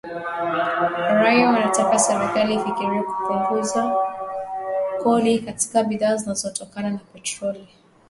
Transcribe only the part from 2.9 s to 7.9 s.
kupunguza kodi katika bidhaa zinazotokana na petroli